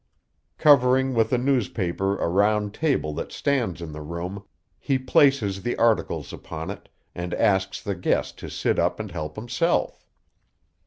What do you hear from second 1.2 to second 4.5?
a newspaper a round table that stands in the room,